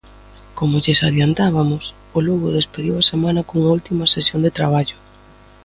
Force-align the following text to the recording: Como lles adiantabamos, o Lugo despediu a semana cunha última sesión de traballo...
Como 0.57 0.81
lles 0.83 1.03
adiantabamos, 1.07 1.83
o 2.17 2.19
Lugo 2.27 2.55
despediu 2.59 2.93
a 2.97 3.07
semana 3.11 3.45
cunha 3.49 3.73
última 3.77 4.11
sesión 4.15 4.39
de 4.45 4.55
traballo... 4.57 4.97